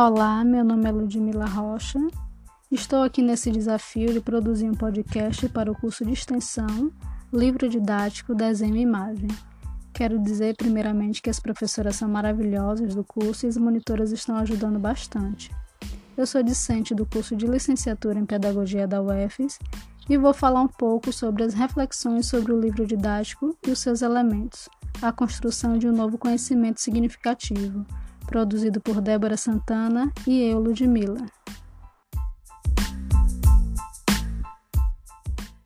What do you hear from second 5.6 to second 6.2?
o curso de